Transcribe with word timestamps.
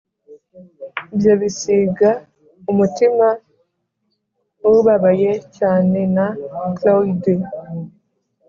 ibyo 1.13 1.33
bisiga 1.41 2.09
umutima-ubabaye 2.71 5.31
cyane 5.57 5.99
na 6.15 6.27
cloy'd, 6.77 7.25